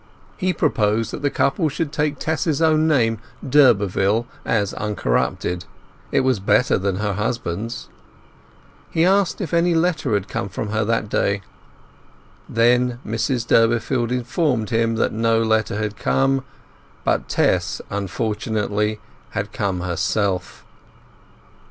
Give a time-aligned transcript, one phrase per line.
[0.35, 5.65] He proposed that the couple should take Tess's own name, d'Urberville, as uncorrupted.
[6.11, 7.87] It was better than her husbands's.
[8.89, 11.43] He asked if any letter had come from her that day.
[12.49, 16.43] Then Mrs Durbeyfield informed him that no letter had come,
[17.03, 18.99] but Tess unfortunately
[19.33, 20.65] had come herself.